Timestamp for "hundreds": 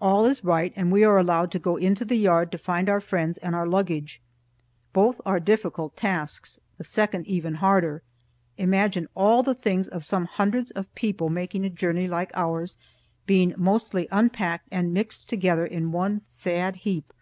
10.26-10.70